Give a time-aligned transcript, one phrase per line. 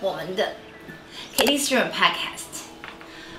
[0.00, 0.52] 我们的
[1.36, 2.64] Katie Stream Podcast。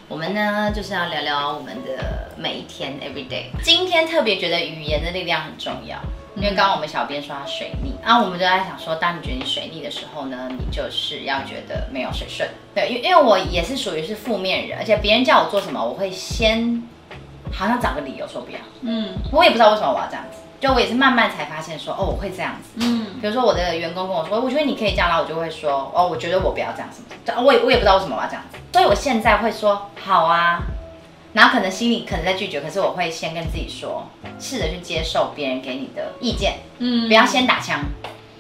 [0.08, 3.46] 我们呢就是要聊聊我们的每一天 every day。
[3.62, 5.98] 今天特别觉得语言的力量很重要，
[6.36, 12.50] 因为刚刚我们小编说他水逆，然后我们就在想说，当你觉得你水逆的时候呢，你就是要觉得没有水顺。
[12.74, 16.82] 对，因因为我也是属于是负面人，而且别人叫我做什么，我会先
[17.54, 18.58] 好像找个理由说不要。
[18.82, 22.70] 嗯我也不知道为什么我要这样子，就我也是慢慢才发现说，哦，我会这样子。
[22.76, 23.20] 嗯。
[23.22, 30.62] 比如说我的员工跟我说，我觉得你可以这样，然后我就会说，哦，我觉得我不要这样什么的，这我也我也不知道为什么我要这样子，所以我现在会说好啊，
[31.34, 34.08] 然后可能心里可能在拒绝，可是我会先跟自己说，
[34.40, 37.08] 试着去接受别人给你的意见，嗯。
[37.08, 37.80] 不要先打枪，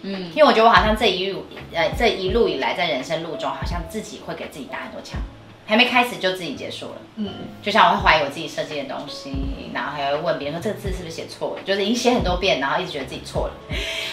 [0.04, 0.32] 嗯。
[0.36, 5.20] 因为我觉得我好像这一路呃这一路以来在人生路中，好像自己会给自己打很多枪，
[5.68, 6.96] 还没开始就自己结束了。
[7.18, 7.30] 嗯
[7.62, 13.54] 就像我会怀疑我自己设计的东西，然后还会问别人说这个字是不是写错了，就是已经写很多遍，然后一直觉得自己错了。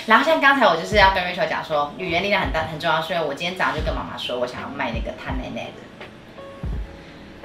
[0.07, 6.07] 然后像刚才我就是要跟 Rachel 讲说，语言力量很大很重要，所以我今天早上就跟妈妈说我想要卖那个他奶奶的，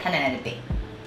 [0.02, 0.55] 他奶奶的饼。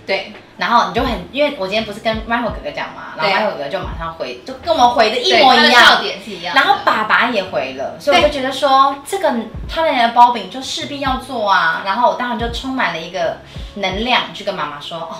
[0.07, 6.01] 对，然后你就很，因为我今天不是跟 Michael 哥哥讲嘛，然后对 Michael 哥哥就马上回，就跟我们回的一模一样笑。
[6.03, 9.33] 点是一样的，然后爸爸也回了，所以我就觉得说，这个
[9.69, 11.83] 他奶奶的包饼就势必要做啊。
[11.85, 13.39] 然后我当然就充满了一个
[13.75, 15.17] 能量去跟妈妈说，哦，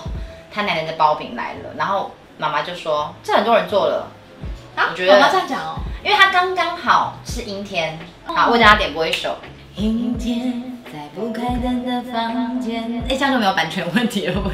[0.53, 1.71] 他奶奶的包饼来了。
[1.77, 4.09] 然后妈妈就说，这很多人做了，
[4.75, 7.99] 啊，我觉得妈妈这样讲哦，因为他刚刚好是阴天。
[8.25, 9.37] 好，为大家点播一首。
[9.75, 10.72] 阴天，在
[11.23, 13.01] 不开灯的房间。
[13.09, 14.49] 哎，这样就没有版权问题了，会不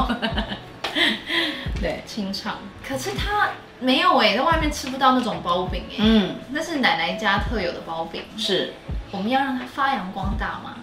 [0.00, 0.14] 会？
[1.78, 2.56] 对，清唱。
[2.82, 8.72] 可是他没有哎，在外面吃不到那种包饼哎，嗯，那是奶奶家特有的包饼，是。
[9.10, 10.76] 我们要让它发扬光大嘛。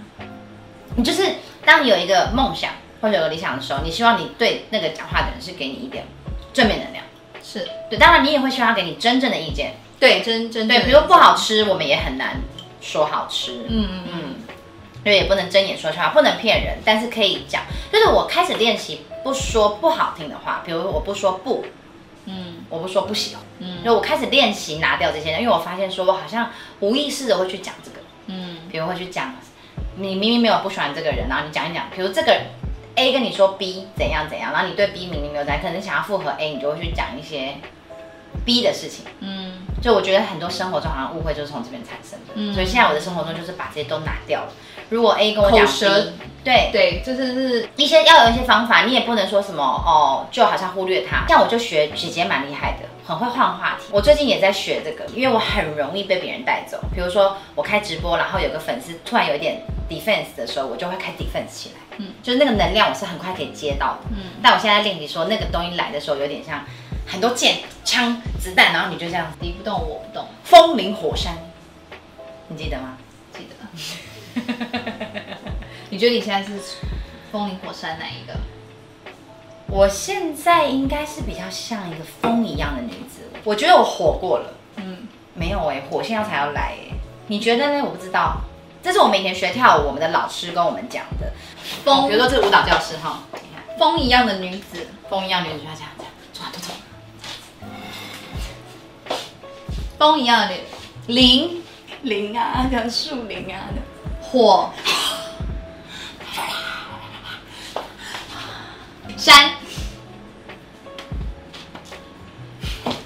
[0.95, 1.33] 你就是
[1.65, 6.05] 当你有一个梦想或者有个理想的时候，你希望你对那个讲话的人是给你一点
[6.53, 7.03] 正面能量。
[7.43, 9.73] 是对，当然你也会希望他给你真正的意见。
[9.99, 12.39] 对，真真对，比如说不好吃，我们也很难
[12.81, 13.65] 说好吃。
[13.67, 14.35] 嗯嗯嗯
[15.05, 17.61] 因为也不能睁眼说瞎话，不能骗人，但是可以讲。
[17.91, 21.63] 就是我开始练习不说不好听的话，比如我不说不，
[22.25, 26.49] 嗯我不说不喜欢，嗯就我开始练习拿掉这些，因为我发现说我好像
[26.79, 27.97] 无意识的会去讲这个。
[28.27, 29.35] 嗯比如会去讲，
[29.97, 32.41] 你明明没有不喜欢这个人，然后你讲一讲，比如这个
[32.95, 37.53] A 跟你说 B 怎样怎样，然后你对 B 明明没有在，可能想要复合 A，你就会去讲一些
[38.43, 39.05] B 的事情。
[39.19, 44.51] 嗯就我觉得很多生活中好像误会就是从这边产生的，嗯所以现在我的生活中就是把这些都拿掉了。
[44.89, 46.13] 如果 A 跟我讲 B，
[46.43, 46.69] 对。
[46.71, 51.25] 对，就是是一些要有一些方法，你也不能说什么哦，就好像忽略它。
[51.27, 53.87] 像我就学姐姐蛮厉害的，很会换话题。
[53.91, 56.79] 我最近也在学这个，因为我很容易被别人带走。
[56.93, 61.75] 比如说我开直播，然后有个粉丝突然有一点 defense 的时候，我就会开 defense 起来。
[61.97, 63.99] 嗯嗯，就是那个能量我是很快可以接到的。
[64.11, 66.63] 嗯嗯，但我现在练习说那个东西来的时候，有点像
[67.07, 71.37] 很多箭、枪、子弹，然后你就这样敌不动我不动，风林火山，
[72.49, 72.97] 你记得吗？
[73.33, 74.04] 记得。
[75.89, 76.59] 你觉得你现在是
[77.31, 78.35] 风林火山哪一个？
[79.67, 84.53] 我现在应该是比较像一个风一样的女子，我觉得我火过了。
[84.75, 86.93] 嗯，没有哎、火现在才要来哎、
[87.27, 87.83] 你觉得呢？
[87.83, 88.41] 我不知道，
[88.83, 91.33] 这是我们以前学跳舞，我们的老师跟我们讲的。
[91.83, 96.71] 风比如说这个舞蹈教室哈，你看风一样的女子，风一样女子就要这样这样，走啊走走。
[99.97, 100.59] 风一样的女
[101.07, 101.63] 林
[102.03, 103.81] 林啊，跟树林啊的。
[104.35, 104.69] 火，
[109.15, 109.51] 山，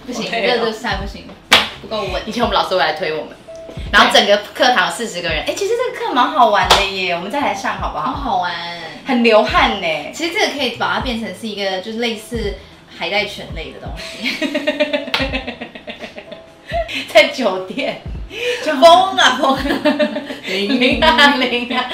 [0.07, 1.27] 不行，好累哦这这山不行，
[1.83, 2.31] 不够稳以。
[2.31, 3.35] 前我们老师会来推我们，
[3.93, 8.31] 然后整个课堂有四十个人，哎、其实这个课蛮好玩的耶，我们再来上好不好好？
[8.31, 8.51] 好玩。
[9.05, 10.11] 很流汗呢。
[10.11, 12.55] 其实这个可以把它变成是一个就是类似
[12.97, 14.35] 海带犬类的东西。
[17.13, 18.18] 在酒店，就
[18.79, 19.57] 风啊风，
[20.45, 21.89] 零啊零啊，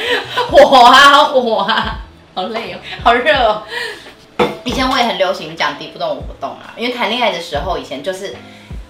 [0.50, 2.00] 火啊火啊，
[2.34, 2.80] 好累哦。
[3.04, 3.64] 好热哦。
[4.64, 8.36] 以前我也很流行讲敌不动我不动啊，因为谈恋爱的时候，以前就是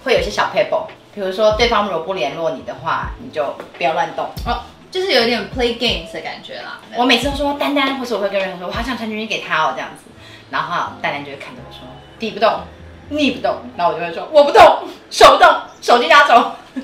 [0.04, 4.24] 会有一些小 paper，比如说对方如果不联络你的话，你就不要乱动。
[4.46, 6.80] 哦，就是有点 play games 的感觉啦。
[6.96, 10.04] 我每次都说丹丹，或是我会跟人说，我好想传讯息给他哦，这样子，
[10.50, 11.80] 然后丹丹就会看着我说
[12.18, 12.60] 敌不动，
[13.08, 14.62] 逆不动，然后我就会说我不动，
[15.10, 15.48] 手动，
[15.80, 16.52] 手机拿走。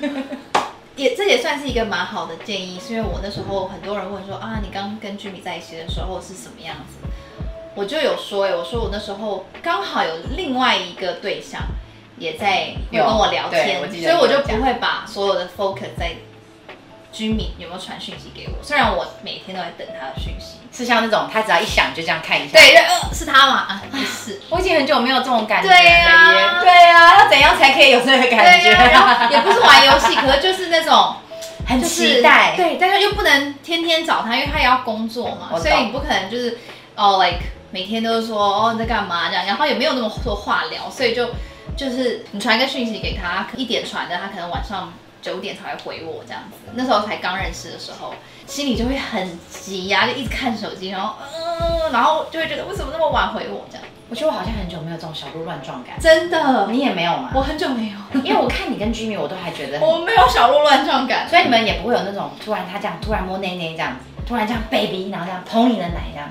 [0.95, 7.07] 也这也算是一个蛮好的建议，是因为我那时候很多人问说啊，你刚跟居米在一起的时候是什么样子？
[7.75, 11.61] 我就有说哎、我说我那时候刚好有另外一个对象
[12.19, 16.15] 也在跟我聊天，所以我就不会把所有的 focus 在
[17.13, 20.57] 居民有没有传讯息给我，虽然我每天都在等他的讯息。
[20.75, 22.57] 是像那种他只要一响就这样看一下。
[22.57, 23.57] 对，呃，是他吗？
[23.69, 24.41] 啊，不是。
[24.49, 25.91] 我已经很久没有这种感觉了对耶。
[25.99, 28.73] 啊对啊，要怎样才可以有这个感觉？
[28.73, 31.15] 对呀、然后也不是玩游戏，可是就是那种
[31.67, 32.55] 很就是期待。
[32.57, 36.57] 对，但是又不能天天找他，因为他也要工作嘛，所以你不可能就是
[36.95, 41.29] 哦，like 每天都是说哦你在干嘛这样，然后也没有那么多话聊，所以就
[41.77, 44.91] 就是你传一个讯息给他，一点传的，他可能晚上
[45.23, 46.57] 九点才会回我这样子。
[46.73, 48.13] 那时候才刚认识的时候，
[48.45, 55.99] 心里就会很急呀、就一直看手机，然后嗯、然后就会觉得为什么那么晚回我这样，我觉得我好像很久没有这种小鹿乱撞感。
[55.99, 57.31] 真的，你也没有吗？
[57.33, 66.29] 我很久没有，因为我看你跟 Jimmy，我都还觉得我没有小鹿乱撞感，所以你们也不会有那种突然他这样突然摸内内这样子，突然这样 baby，然后这样捧你的奶这样。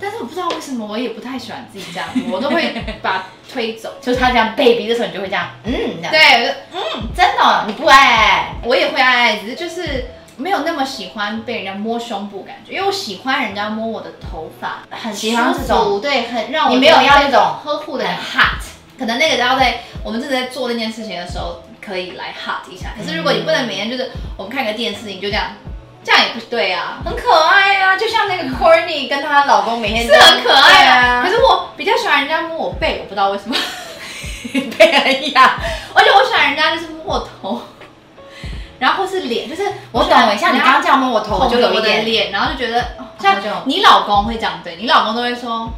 [0.00, 2.72] 但是我不知道为什么，我也不太喜欢自己这样子，我都会
[3.02, 3.94] 把它推走。
[4.00, 5.72] 就是他这样 baby 的时候，你就会这样，嗯，
[6.02, 8.54] 这样。，对，我就嗯，真的哦、你不爱？
[8.64, 10.06] 我也会爱爱，只是就是
[10.36, 18.16] 没有那么喜欢被人家摸胸部感觉，因为我喜欢人家摸我的头发，很喜欢舒这种服对，很让我你没有要那种呵护的很。
[18.16, 18.62] hot，
[18.98, 22.90] 可能那个要在我们正在做那件事情的时候，可以来 hot 一下。
[22.96, 25.52] 可是如果你不能每天就是我们看个电视，你就这样，
[26.04, 27.00] 这样也不对啊。
[27.04, 33.56] 很可爱啊，就像那个 Courtney 跟她老公每天是很可爱啊，啊，可是我比较喜欢人家摸我背，我不知道为什么，
[34.78, 35.50] 被很痒。
[35.94, 37.62] 而且我喜欢人家就是摸我头，
[38.78, 39.62] 然后是脸，就是
[39.92, 45.72] 我懂哎，像你刚刚这样摸我头，我就有一点，脸，然后就觉得，像你老公会这样对，你老公都会说，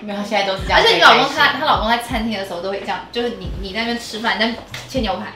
[0.00, 0.78] 没有，现在都是这样。
[0.78, 4.54] 而且你老公他他老公在餐厅的时候都会这样，就是你你在那边吃饭，你在
[4.88, 5.32] 切牛排，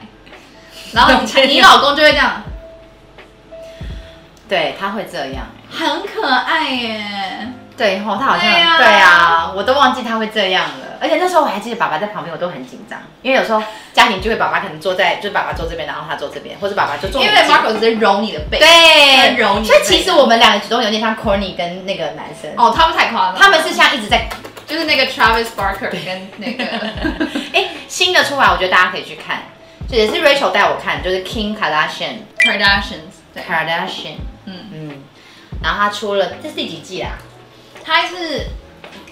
[0.93, 2.43] 然后你 你老公就会这样，
[4.51, 5.47] 对他会这样。
[5.71, 7.01] 很可爱耶。
[7.77, 10.97] 对哦，他好像对啊对啊，我都忘记他会这样了。
[10.99, 13.63] 而且那时候我还记得爸爸在旁边，我都很紧张，因为有时候
[13.93, 18.67] 家庭聚会爸爸可能坐在，就是爸爸坐这边，然后他坐这边，或者爸爸就坐因为 Marco 直接揉你的背，对
[19.17, 24.29] 他揉你所以其实我们两个举动有点像 Corny 跟那个男生，哦，他们太夸张了，他们是像一直在，
[24.67, 26.65] 就是那个 Travis Barker 跟那个
[27.53, 29.43] 哎，新的出来，我觉得大家可以去看，
[29.89, 34.91] 这也是 Rachel 带我看，就是 Kim Kardashian Kardashians，对，Kardashian，嗯，嗯，
[35.63, 37.17] 然后他出了这是第几季啊？
[37.83, 38.47] 他是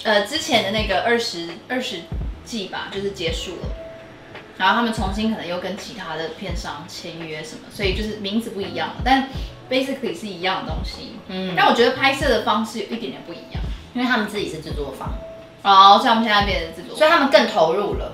[0.03, 2.01] 呃之前的那个二十二十
[2.43, 3.67] 季吧，就是结束了。
[4.57, 9.29] 然后他们重新可能又跟其他的片商签约什么，所以就是名字不一样了，但
[9.69, 11.15] basically 是一样的东西。
[11.27, 13.61] 嗯，但我觉得拍摄的方式有一点点不一样。
[13.95, 15.09] 因为他们自己是制作方，
[15.63, 18.13] 哦，所以他们现在变成制作，所以他们更投入了，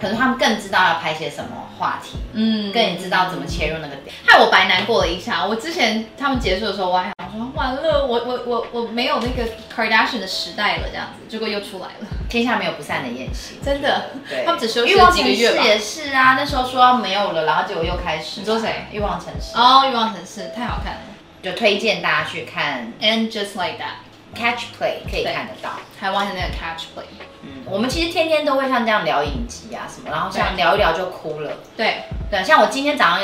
[0.00, 4.14] 可能他们更知道要拍些什么话题，嗯更知道怎么切入那个点。
[4.24, 5.44] 害我白难过了一下。
[5.44, 15.56] 我之前他们结束的时候，我还想说完了，我我我我没有那个 Kardashian 的时代了，这样子，结果又出来了，天下没有不散的宴席，真的，对，他们只休息欲望了几个月吧。
[15.56, 18.40] 城市也是啊，那时候说没有了，然后结果又开始。
[18.40, 18.86] 你说谁？
[18.92, 21.00] 欲望城市，哦，欲望城市太好看了
[21.42, 25.70] 就推荐大家去看，And just like that，Catch Play，可以看得到。
[26.00, 27.04] 台湾的那个 Catch Play，
[27.46, 31.52] 嗯，我们其实天天都会像这样聊影集啊什么，然后像对聊一聊就哭了。
[31.76, 33.20] 对，对，像我今天早上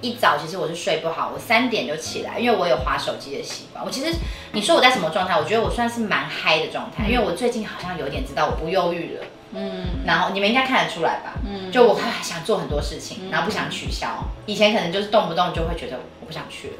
[0.00, 3.84] 一早，其实我是睡不好，我三点就起来，因为我有划手机的习惯。
[3.84, 4.14] 我其实
[4.52, 5.38] 你说我在什么状态？
[5.38, 9.24] 我觉得我算是蛮嗨的状态，因为我最近好像有点知道我不忧郁了。
[9.52, 11.34] 嗯然后你们应该看得出来吧？
[11.46, 14.24] 嗯就我还想做很多事情，然后不想取消。
[14.44, 16.74] 以前可能就是动不动就会觉得我不想去了。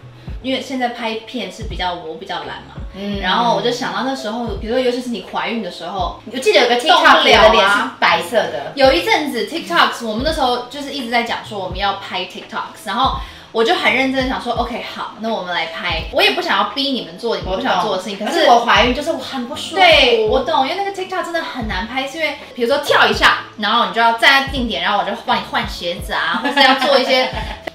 [0.46, 13.16] 因为现在拍片是比较我比较懒嘛，嗯然后我就想到那时候，比如说尤其是你怀孕的时候，我记得有个 TikTok 的脸是白色的，有一阵子 TikToks，我们那时候就是一直在讲说我们要拍 TikToks，然后
[13.50, 16.04] 我就很认真地想说，OK，好，那我们来拍。
[16.12, 19.76] 我也不想要逼你们做你们不想做的事情，可是可是我怀孕就是我很不舒服。
[19.76, 27.30] 对我懂，因为那个 TikTok 真的很难拍，是因为比如说跳一下，然后你就要站在定点，然后我就帮你换鞋子啊，或是要做一些，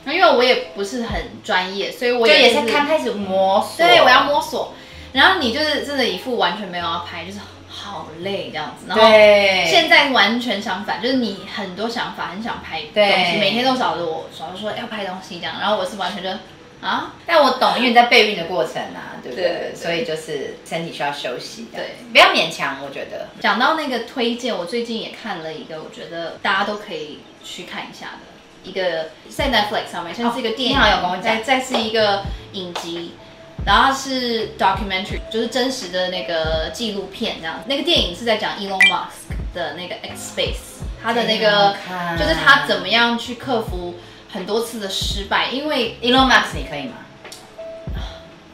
[0.05, 3.85] 因为我也不是很专业，所以我就也是刚开始摸索。
[3.85, 4.73] 对，我要摸索。
[5.13, 8.85] 然后你就是真的一副完全没有要拍，就是好累这样子。
[8.87, 15.55] 然后对，现在完全相反，就是你很多想法，很想拍东西，对每天都找着我，找着说要拍东西这样。
[15.59, 16.29] 然后我是完全就
[16.81, 19.43] 啊，但我懂，因为你在备孕的过程啊，对不对？
[19.43, 23.27] 对对所以就是身体需要休息，对，不要勉强，我觉得。
[23.39, 28.30] 讲到那个推荐，我最近也看了一个，我觉得大家都可以去看一下的
[28.63, 33.13] 一个，在 Netflix 上面，现在是一个电影，你好有跟我再再是一个影集。
[33.63, 37.63] 然后是 documentary，就是真实的那个纪录片这样。
[37.67, 41.75] 那个电影是在讲 Elon Musk 的那个 X Space，他的那个
[42.17, 43.93] 就是他怎么样去克服
[44.33, 46.93] 很多次的失败，因为 Elon Musk 你可以吗？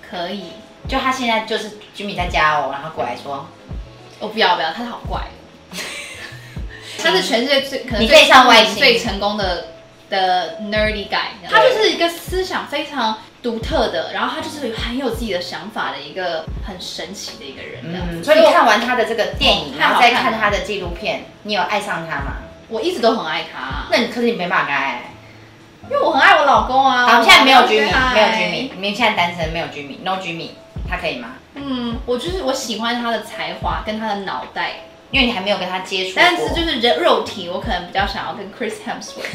[0.09, 0.51] 可以，
[0.89, 3.47] 就他现在就是 Jimmy 在家哦，然后过来说，
[4.19, 5.21] 我不要不要，他好怪
[5.71, 5.75] 哦，
[7.01, 9.67] 他是全世界最可能最上外最成功的
[10.09, 17.81] 的 nerdy guy，他就是一个思想非常独特的，然后他就是很有自己的想法的一个很神奇的一个人。
[17.83, 22.37] 嗯，所以你看完他的这个电影，哦然后再看他的纪录片，你有爱上他吗？
[22.69, 25.13] 我一直都很爱他，那你可是你没办法爱，
[25.89, 27.07] 因为我很爱我老公啊。
[27.07, 30.51] 好，现在没有居民，没有居民，你们现在单身没有居民，no 居民，
[30.89, 31.35] 他可以吗？
[31.55, 39.31] 嗯，我就是我喜欢他的才华跟他的脑袋，因为你还没有跟他接触，但是就是人肉体，我可能比较想要跟 Chris Hemsworth。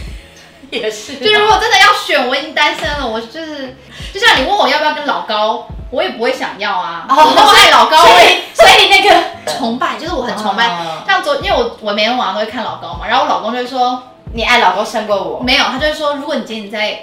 [0.80, 3.76] 也是就如果真的要选，我已经单身了，我就是
[4.14, 7.04] 就像你问我要不要跟老高，我也不会想要啊。
[7.10, 9.22] 哦我爱老高，所以所以那个
[9.58, 10.68] 崇拜，就是我很崇拜。
[10.68, 14.02] 哦像昨，因为我我每天晚上都会看老高嘛，然后我老公就会说
[14.32, 17.00] 你爱老高胜过我，没有，他就会说，如果你今天你在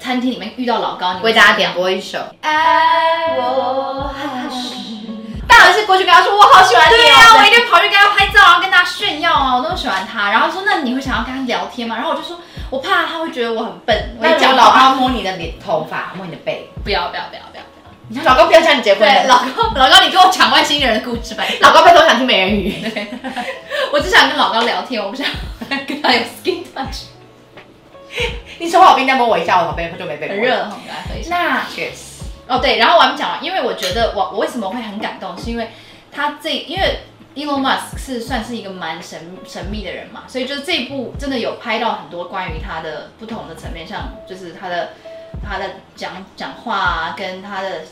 [0.00, 2.18] 餐厅里面遇到老高，你会为大家点播一首。
[2.40, 4.82] 爱我还是。
[5.46, 10.30] 当然是过去跟他说我好喜欢你对啊，哦，我一定跑去跟他拍照，然后跟他炫耀啊，我那么喜欢他。
[10.30, 11.94] 然后说，那你会想要跟他聊天吗？
[11.96, 12.38] 然后我就说，
[12.72, 14.16] 我怕他会觉得我很笨。
[14.18, 17.62] 我那一讲老话高摸你的脸、头发，摸你的背，不要不要不要不要。
[18.08, 21.44] 你说老高不要叫你结婚对，老高老高，你跟我讲外星人的故事吧。
[21.60, 22.80] 老高拜托我想听美人鱼。
[22.80, 23.08] 对，
[23.92, 25.26] 我只想跟老高聊天，我不想
[25.86, 27.08] 跟他有 skin touch。
[28.58, 31.36] 你手好冰，再摸我一下，我好冰就没被很热，哈，跟他喝一下。
[31.36, 32.22] 那 cheers。
[32.48, 35.70] 哦，对，然后我还没讲完，因为我觉得我我为什么会很感动，是因为
[36.10, 37.00] 他这因为
[37.34, 44.90] Elon Musk 是算是一个蛮神神秘的人嘛，所以就是这一部真的有拍到很多关于他的不同的层面，像就是他的
[45.42, 47.82] 他的讲讲话啊，跟他的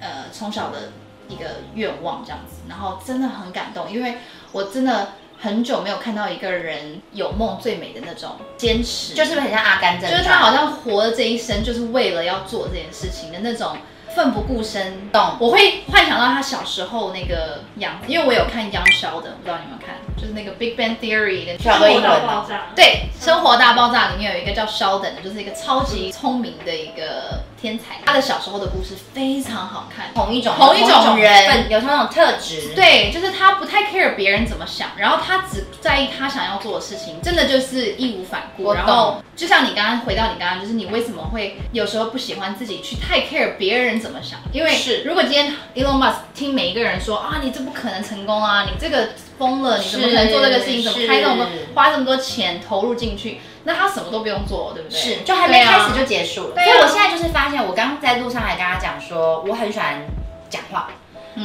[0.00, 0.90] 呃从小的
[1.28, 4.18] 一个愿望这样子，然后真的很感动，因为
[4.52, 13.76] 我真的很久没有看到一个人有梦最美的那种坚持，就是很像阿甘就是他好像活的这一生，就是为了要做这件事情的那种
[14.14, 15.10] 奋不顾身。
[15.10, 21.58] 懂我会幻想到他小时候那个样子，因为我有看央肖的，不知道你有没有看，就是那个 Big Bang Theory 的。
[21.58, 22.46] 小多英文爆哦。
[22.48, 22.66] 炸。
[22.74, 28.00] 对，《生活大爆炸》里面有一个叫肖等的，就是一个超级聪明的一个天才。
[28.04, 30.06] 他的小时候的故事非常好看。
[30.12, 32.72] 同一种同一种人有同一种特质。
[32.74, 38.72] 对，就是他不太 care 别人怎么想，然后他只在意他想要做的事情，真的就是义无反顾。
[38.72, 44.40] 然后就像你刚刚回到你刚刚，就是你为什么会有时候不喜欢自己去太 care 别人怎么想？
[44.52, 50.82] 因为是如果今天 Elon Musk 听每一个人说啊，你这不可能成功啊，你这个疯了，你怎么可能做这个事情？
[50.82, 53.40] 怎么开这么多花这么多钱投入进去？
[53.64, 54.98] 那他什么都不用做，对不对？
[54.98, 56.54] 是，就还没开始就结束了。
[56.54, 60.06] 所以我现在就是发现，我刚刚在路上还跟他讲说，我很喜欢
[60.50, 60.88] 讲话，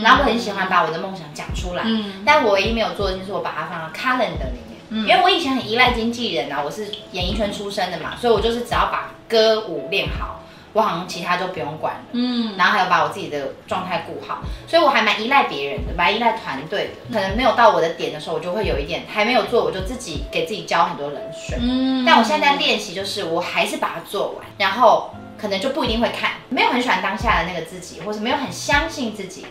[0.04, 1.84] 然后我很喜欢把我的梦想讲出来。
[1.86, 10.42] 嗯但我唯一没有做的就是我把它放到 calendar 里面，嗯因为我以前很依赖经纪人啊，我是演艺圈出身的嘛，所以我就是只要把歌舞练好，
[10.78, 12.02] 我好像其他就不用管了。
[12.12, 17.12] 嗯然后还有把我自己的状态顾好，所以我还蛮依赖别人的，蛮依赖团队的。
[17.12, 21.58] 可能没有到我的点的时候，我就会有一点还没有做，我就自己给自己浇很多冷水。
[21.60, 29.48] 嗯但我现在在练习，就是我还是把它做完，然后可能就不一定会看，没有很喜欢当下的那个自己，或是没有很相信自己，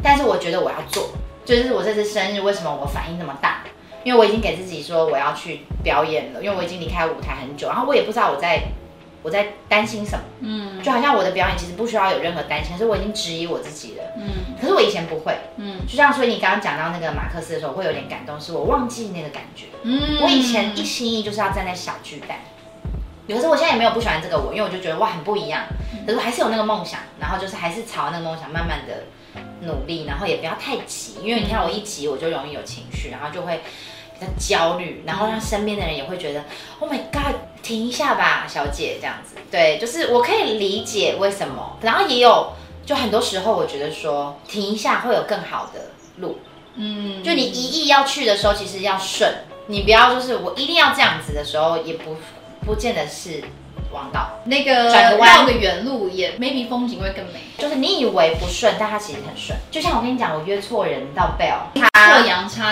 [0.00, 1.08] 但是我觉得我要做，
[1.44, 3.64] 就是我这次生日为什么我反应那么大？
[4.02, 8.62] 因为我已经给自己说我要去表演了，因为我已经离开舞台很久，然后我也不知道我在
[9.22, 10.82] 我在担心什么，嗯。
[10.82, 14.04] 就好像我的表演其实不需要有任何担心，可是我已经质疑我自己了。
[14.16, 14.56] 嗯。
[14.60, 15.80] 可是我以前不会，嗯。
[15.86, 19.66] 就像所以你刚刚讲到那个马克思的时候，我会有点感动，是我忘记那个感觉。
[19.82, 20.20] 嗯。
[20.22, 22.38] 我以前一心一意就是要站在小巨蛋，
[23.28, 25.64] 可是我现在也没有不喜欢这个我，因为我就觉得哇很不一样，
[26.06, 29.04] 可是我还是有那个梦想，然后就是还是朝那个梦想慢慢的
[29.62, 33.60] 努力，然后也不要太急，因为你看我一急我就容易有情绪，然后就会
[34.18, 36.42] 比较焦虑，然后让身边的人也会觉得
[36.80, 37.36] Oh my God，
[37.70, 46.40] 停一下吧，小姐这样子，对，就是我可以理解为什么，然后也有就很多时候我觉得说停一下会有更好的路，
[46.74, 49.32] 嗯就你一意要去的时候，其实要顺，
[49.68, 52.16] 你不要就是我一定要这样子的时候，也不
[52.66, 53.44] 不见得是
[53.92, 54.40] 王道。
[54.46, 57.40] 那个转个弯绕个远路也 maybe 风景会更美。
[57.56, 59.56] 就是你以为不顺，但它其实很顺。
[59.70, 62.20] 就像我跟你讲，我约错人到 Bell，错他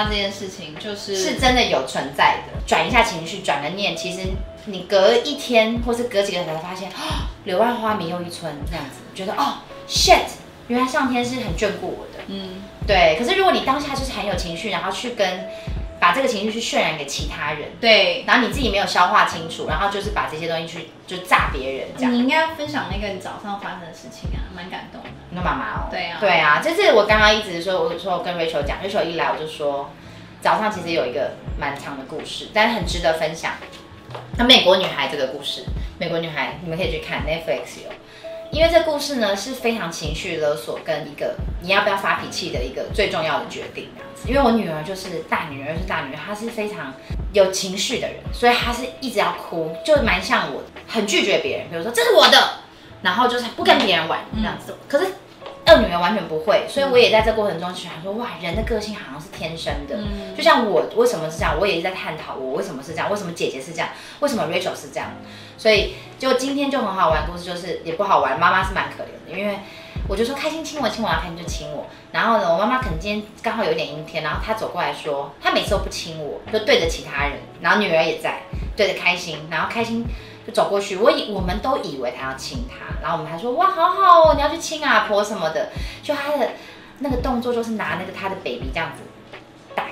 [0.05, 2.61] 这件事情就是是真的有存在的。
[2.67, 4.21] 转一下情绪，转个念，其实
[4.67, 10.27] 你隔一天或是隔几个小时才发现，哦，柳暗花明又一村这样子，觉得哦 shit，
[10.69, 12.25] 原来上天是很眷顾我的。
[12.29, 15.49] 嗯对，可是如果你当下就是很有情绪，然后去跟
[16.01, 18.25] 把这个情绪去渲染给其他人，对。
[18.27, 22.13] 然后你自己没有消化清楚，然后就是把这些东西去就炸别人这样。
[22.13, 25.09] 你应该分享那个你早上发生的事情啊，蛮感动的。
[25.31, 25.89] 你说妈妈哦？
[25.91, 29.91] 对啊对啊，就是我刚刚一直说，我说我跟 Rachel 讲，Rachel 一来我就说，
[30.41, 33.53] 早上其实有一个蛮长的故事，但是很值得分享。
[34.39, 35.65] 那美国女孩这个故事，
[35.99, 37.91] 美国女孩你们可以去看 Netflix 有，
[38.51, 44.29] 因为这故事呢是非常情绪勒索跟一个你要不要发脾气的一个最重要的决定这样子。
[44.29, 46.93] 因为我女儿就是大女儿是大女儿，她是非常
[47.33, 52.61] 有情绪的人，所以她是一直要哭，就蛮像我，很拒绝别人，比如说这是我的，
[53.03, 54.75] 然后就是不跟别人玩这样子。
[54.89, 55.07] 可是
[55.65, 59.97] 二二女儿完全不会，所以我也在这过程中想说，哇，人的个性好像是天生的。
[59.97, 63.89] 嗯就像我为什么是这样，我也是在探讨我为什么是这样，为什么姐姐是这样，
[64.21, 65.11] 为什么 Rachel 是这样。
[65.57, 69.59] 所以就今天就很好玩，故事就是也不好玩，妈妈是蛮可怜的，因为
[70.09, 71.87] 我就说开心亲我亲我，然后开心就亲我。
[72.11, 78.41] 然后呢，我妈妈可能今天刚好有点阴天，然后她走过来说，她每次都不亲我，就对着其他人，然后女儿也在
[78.77, 80.05] 对着开心，然后开心
[80.47, 85.71] 就走过去，我以我们都以为她要亲她，然后我们还说哇好好哦，你要去亲阿婆什么的，
[86.03, 86.51] 就她的
[86.99, 89.03] 那个动作就是拿那个她的 baby 这样子
[89.77, 89.85] 打，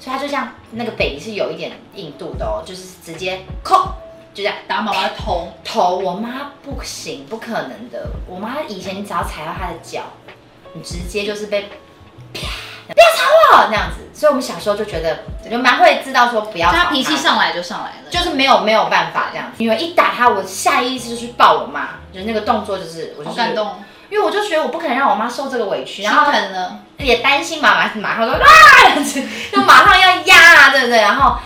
[0.00, 3.92] 所以她就像那个 baby 是有一点硬度的哦，就是直接扣
[4.34, 4.54] 就这样。
[4.66, 8.06] 打妈妈的头，头，我妈不行，不可能的。
[8.26, 10.02] 我妈以前你只要踩到她的脚，
[10.72, 11.62] 你直接就是被
[12.32, 12.48] 啪，
[12.88, 14.08] 不要吵我这样子。
[14.12, 15.20] 所以我们小时候就觉得，
[15.50, 19.62] 就蛮会知道说不要她脾气，上来就上来了，就是没有没有办法这样子。
[19.62, 28.44] 女儿一打她，我下意识就去抱我妈，就是那个动作就是我就是好感，动，因为我就觉得我不可能让我妈受这个委屈，心然后疼了，也担心妈妈马上说啊，
[29.50, 31.00] 就马上要压啊，对不对？
[31.00, 31.36] 然后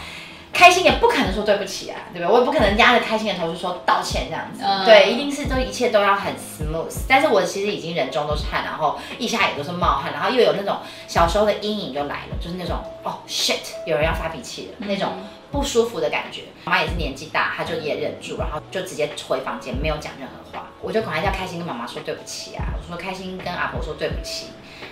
[0.54, 2.32] 开心也不可能说对不起啊，对不对？
[2.32, 6.94] 我也不可能压着开心的头就说道歉这样子，嗯对，一定是都一切都要很 smooth。
[7.08, 15.12] 但是我其实已经人中都是汗，然后腋下也都是冒汗，然后又有那种小时候的阴影就来了，就是那种哦 shit，有人要发脾气了那种
[15.50, 16.42] 不舒服的感觉。
[16.64, 20.66] 妈妈也是年纪大，她就也忍住，然后就直接回房间，没有讲任何话。
[20.80, 24.46] 我就赶快叫开心跟妈妈说对不起啊，我说开心跟阿婆说对不起。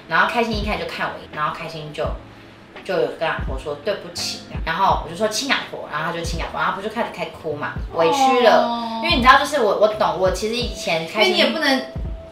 [0.08, 2.04] 然后开心一开始就看我，然后开心就
[2.84, 11.82] 就有跟阿婆说对不起，然后我就说亲阿婆，然后他就亲阿婆，然后阿婆就开始开始哭嘛，委屈了，哦因为你知道，就是我我懂，我其实以前因为你也不能，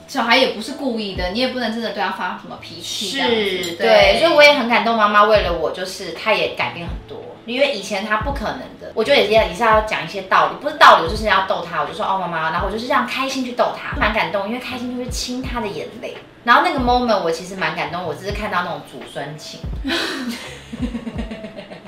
[0.07, 7.20] 小孩也不是故意的，你也不能真的对他发什么脾气这样子，是对，所以我也很感动，妈妈为了我，就是她也改变很多。
[7.51, 19.91] 因为以前他不可能的，我就也是要也是要讲一些道理，不是道理，我就是要逗他，我就说哦妈妈，然后我就是这样开心去逗他，蛮感动，因为开心就会亲他的眼泪，然后那个 moment 我其实蛮感动，我只是看到那种祖孙情， 因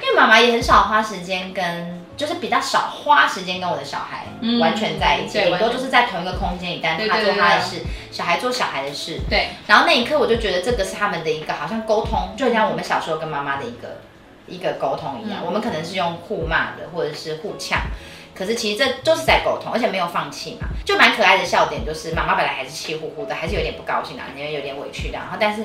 [0.08, 14.00] 为妈妈也很少花时间跟，就是比较少花时间跟我的小孩嗯完全在一起，对顶多就是在同一个空间里，但对他做他的事，小孩做小孩的事，对，然后那一刻我就觉得这个是他们的一个好像沟通，就像我们小时候跟妈妈的一个
[14.52, 15.40] 一个沟通一样。
[15.42, 17.80] 嗯我们可能是用互骂的，或者是互呛，
[18.34, 20.68] 可是其实这都是在沟通，而且没有放弃嘛。
[20.84, 25.18] 就蛮可爱的笑点，就是妈妈本来还是气呼呼的，还是有点不高兴啊，因为有点委屈的。
[25.18, 25.64] 然后但是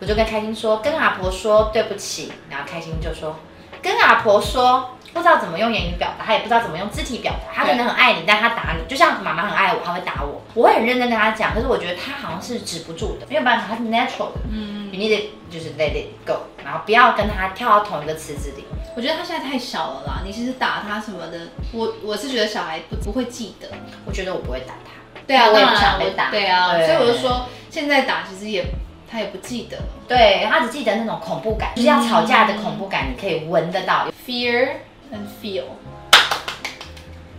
[0.00, 3.36] 我就跟开心说，跟阿婆说对不起，然后开心就说
[3.80, 4.90] 跟阿婆说。
[5.14, 7.50] 不知道怎么用言语表达，他也不知道怎么用肢体表达。
[7.50, 10.42] 他可能很爱你，但他打你，就像妈妈很爱我，他会打我。
[10.52, 14.40] 我会很认真跟他讲，可是我觉得他好像是止不住的，没有办法，他是 natural 的。
[14.52, 18.64] 嗯，You need to 就是 let it go，然后不要跟他跳到同一个池子里。
[18.96, 21.38] 我觉得他现在太小了啦，你其实打他什么的，
[21.72, 23.68] 我我是觉得小孩不不会记得，
[24.04, 25.20] 我觉得我不会打他。
[25.26, 26.30] 对啊，我也不想被打。
[26.30, 28.64] 对啊，对所以我就说现在打其实也
[29.08, 34.08] 他也不记得对他只记得那种恐怖感，就是要吵架的恐怖感，你可以闻得到。
[34.26, 34.70] fear
[35.12, 35.62] and feel，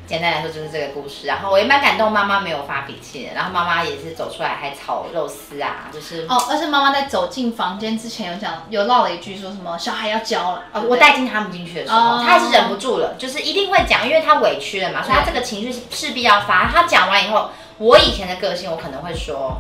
[0.08, 12.24] 简单来说就是这个故事，然后我也蛮感动，妈妈没有发脾气的，然后妈妈也是走出来还炒肉丝啊，就是哦，而且妈妈在走进房间之前有讲有唠了一句说什么小孩要教了，呃对不对我带进他们进去的时候，哦。
[12.26, 16.72] 他还是忍不住了，就是一定会讲，因为她委屈了嘛，所以她这个情绪是势必要发。
[16.72, 19.58] 她讲完以后，我以前的个性，我可能会说，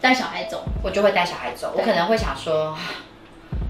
[0.00, 2.78] 带小孩走，我就会带小孩走，我可能会想说，啊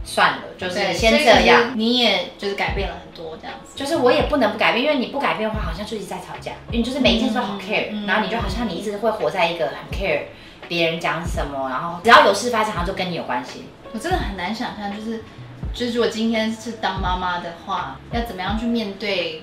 [0.04, 1.78] 算了，就是先这样。
[1.78, 10.22] 你也就是改变了很多这样子，就是我也不能不改变，因为你不改变的话，好像就一直在吵架，因为你就是每一件事都好 care，、嗯然后你就好像你一直会活在一个很 care
[10.68, 13.64] 别人讲什么，然后只要有事发生，好像就跟你有关系。
[13.92, 15.22] 我真的很难想象，就是
[15.74, 19.42] 就是如果今天是当妈妈的话，要怎么样去面对，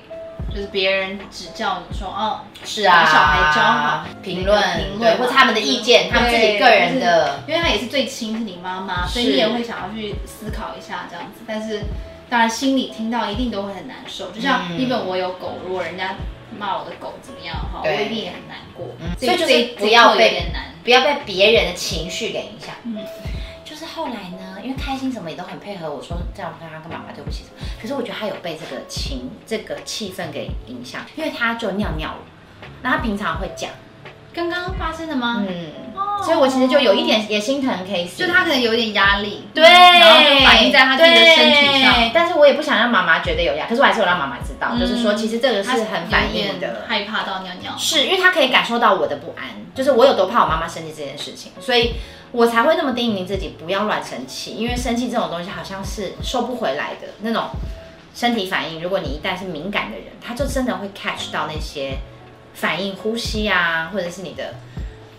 [0.57, 11.41] 就是别人指教你说哦，是啊，把小孩教好评论评论对，或者他们的意见，他们自己个人的，因为他也是最亲是你妈妈，所以你也会想要去思考一下这样子。
[11.45, 11.83] 但是
[12.27, 16.15] 当然心里听到一定都会很难受，就像嗯因为我有狗，如果人家
[16.57, 18.87] 骂我的狗怎么样哈，我对一定也很难过。
[18.99, 20.43] 嗯所以就是不要被。
[20.83, 22.73] 不要被别人的情绪给影响。
[22.85, 22.97] 嗯
[23.65, 32.19] 就是后来呢，因为开心什么也都很配合我说这样跟他跟妈妈对不起什么，可是我觉得他有被这个情这个气氛给影响，因为他就尿尿了，
[32.81, 33.69] 那他平常会讲，
[34.33, 35.43] 刚刚发生的吗？
[35.47, 42.11] 嗯，哦所以我其实就有一点也心疼 Case，就他可能有一点压力，对，然后就反映在他自己的身体上对。
[42.13, 46.85] 但是我也不想让妈妈觉得有压力，可是我还是有让妈妈知道，嗯就是说其实这个是很反映的。
[46.87, 47.75] 害怕到尿尿。
[47.77, 51.93] 是因为他可以感受到我的不安，就是我有多怕我妈妈生气这件事情，所以
[52.31, 57.49] 我才会那么叮咛自己不要乱生气，因为生气这种东西好像是收不回来的那种
[58.13, 58.81] 身体反应。
[58.81, 61.97] 如果你一旦是敏感的人，他就真的会 catch 到那些
[62.53, 64.55] 反应，呼吸啊，或者是你的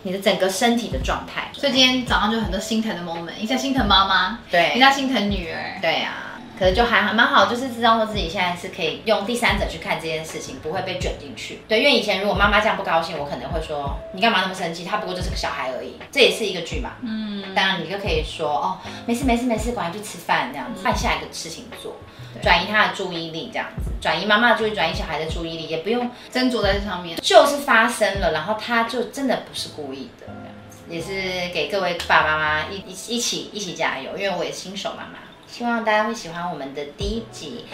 [0.03, 1.51] 你的整个身体的状态。
[1.53, 6.28] 所以今天早上就很多心疼的 moment，一下心疼妈妈，对一下心疼女儿，对啊，
[6.59, 11.61] 可能就还还蛮好，就是知道说自己现在是可以用第三者去看这件事情，不会被卷进去。
[11.69, 14.85] 对，因为以前如果妈妈这样不高兴，我可能会说你干嘛那么生气？
[14.85, 16.95] 他不过就是个小孩而已，这也是一个剧嘛。
[17.03, 21.95] 嗯，当然你就可以说哦，没事没事没事，赶快去吃饭这样子，换下一个事情做，
[22.43, 27.17] 转移他的注意力这样子，转移妈妈的注意，转移小孩的注意力，也不用斟酌在这上面。
[27.23, 35.19] 就是发生了，然后他就真的不是故意的，这样子也是给各位爸爸妈妈一一一起一起加油，因为我也是新手妈妈，
[35.49, 37.65] 希望大家会喜欢我们的第一集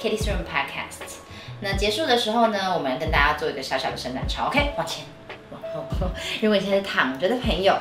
[0.00, 1.18] Kitty's Room Podcast。
[1.60, 5.04] 那结束的时候呢，我们跟大家做一个小小的伸展操，OK，往前
[5.50, 6.08] 往后。
[6.40, 7.76] 如果你现在躺着的朋友，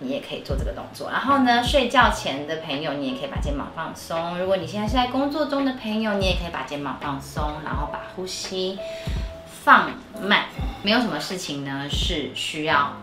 [0.00, 1.10] 你也可以做这个动作。
[1.10, 4.38] 然后呢，睡觉前的朋友，你也可以把肩膀放松。
[4.38, 8.78] 如果你现在是在工作中的朋友，你也可以把肩膀放松，然后把呼吸
[9.64, 9.90] 放
[10.20, 10.46] 慢。
[10.82, 12.96] 没有什么事情呢是需要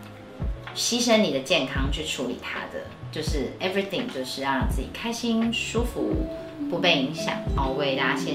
[0.75, 6.25] 牺牲你的健康去处理它的，就是 everything 就是要让自己开心、舒服，
[6.67, 7.35] 不被影响。
[7.55, 8.33] 好，我为大家献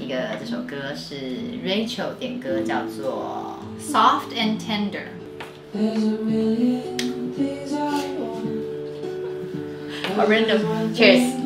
[0.00, 1.16] 一个这首歌是
[1.66, 6.04] Rachel 点歌，叫做 Soft and tender，There's
[10.96, 11.43] a